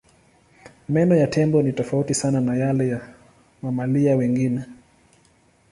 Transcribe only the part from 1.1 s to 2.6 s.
ya tembo ni tofauti sana na